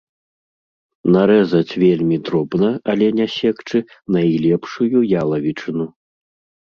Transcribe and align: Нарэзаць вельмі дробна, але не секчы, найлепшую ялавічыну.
Нарэзаць 1.15 1.77
вельмі 1.83 2.15
дробна, 2.29 2.69
але 2.93 3.07
не 3.19 3.27
секчы, 3.33 3.77
найлепшую 4.15 5.03
ялавічыну. 5.25 5.85